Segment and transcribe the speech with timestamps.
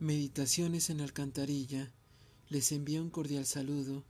[0.00, 1.92] Meditaciones en Alcantarilla
[2.48, 4.02] les envía un cordial saludo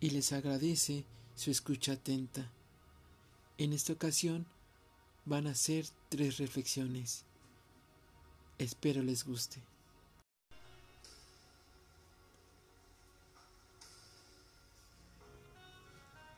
[0.00, 2.50] y les agradece su escucha atenta.
[3.58, 4.46] En esta ocasión
[5.26, 7.26] van a ser tres reflexiones.
[8.56, 9.62] Espero les guste.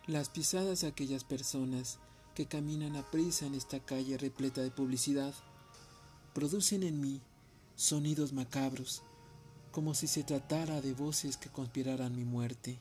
[0.08, 2.00] Las pisadas de aquellas personas
[2.34, 5.32] que caminan a prisa en esta calle repleta de publicidad
[6.34, 7.20] producen en mí
[7.76, 9.02] sonidos macabros,
[9.70, 12.78] como si se tratara de voces que conspiraran mi muerte.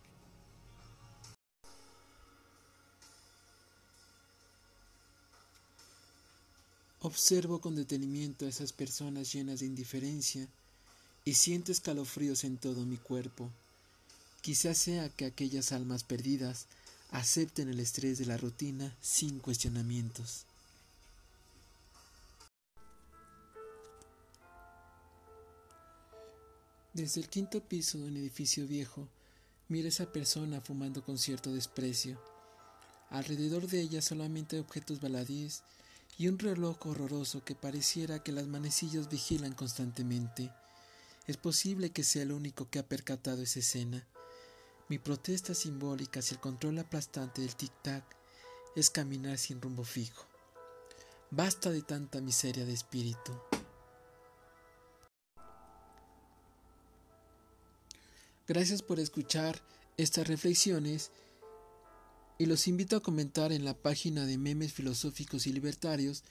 [7.01, 10.47] Observo con detenimiento a esas personas llenas de indiferencia
[11.23, 13.51] y siento escalofríos en todo mi cuerpo.
[14.41, 16.65] Quizás sea que aquellas almas perdidas
[17.11, 20.45] acepten el estrés de la rutina sin cuestionamientos.
[26.95, 29.09] Desde el quinto piso de un edificio viejo,
[29.67, 32.17] mira esa persona fumando con cierto desprecio.
[33.09, 35.63] Alrededor de ella solamente objetos baladíes
[36.17, 40.53] y un reloj horroroso que pareciera que las manecillas vigilan constantemente.
[41.27, 44.07] Es posible que sea el único que ha percatado esa escena.
[44.87, 48.05] Mi protesta simbólica hacia el control aplastante del tic-tac
[48.77, 50.27] es caminar sin rumbo fijo.
[51.29, 53.33] Basta de tanta miseria de espíritu.
[58.47, 59.59] Gracias por escuchar
[59.97, 61.11] estas reflexiones
[62.37, 66.23] y los invito a comentar en la página de Memes Filosóficos y Libertarios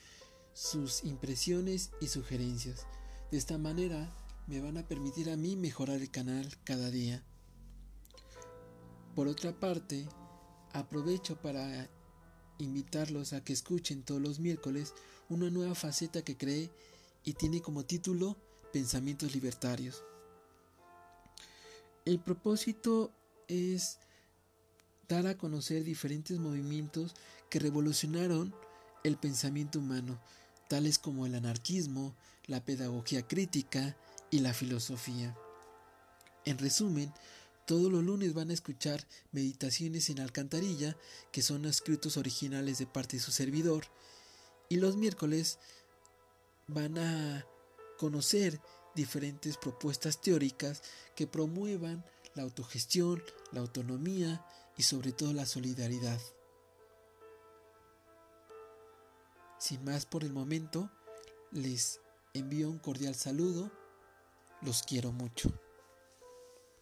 [0.52, 2.86] sus impresiones y sugerencias.
[3.32, 4.14] De esta manera
[4.46, 7.24] me van a permitir a mí mejorar el canal cada día.
[9.16, 10.08] Por otra parte,
[10.72, 11.90] aprovecho para
[12.58, 14.94] invitarlos a que escuchen todos los miércoles
[15.28, 16.70] una nueva faceta que creé
[17.24, 18.36] y tiene como título
[18.72, 20.04] Pensamientos Libertarios.
[22.04, 23.12] El propósito
[23.48, 23.98] es
[25.08, 27.14] dar a conocer diferentes movimientos
[27.48, 28.54] que revolucionaron
[29.04, 30.20] el pensamiento humano,
[30.68, 32.14] tales como el anarquismo,
[32.46, 33.96] la pedagogía crítica
[34.30, 35.34] y la filosofía.
[36.44, 37.10] En resumen,
[37.66, 40.98] todos los lunes van a escuchar meditaciones en alcantarilla,
[41.32, 43.86] que son escritos originales de parte de su servidor,
[44.68, 45.58] y los miércoles
[46.66, 47.46] van a
[47.96, 48.60] conocer
[48.94, 50.82] diferentes propuestas teóricas
[51.14, 53.22] que promuevan la autogestión,
[53.52, 54.44] la autonomía
[54.76, 56.20] y sobre todo la solidaridad.
[59.58, 60.90] Sin más por el momento,
[61.52, 62.00] les
[62.34, 63.70] envío un cordial saludo,
[64.60, 65.52] los quiero mucho.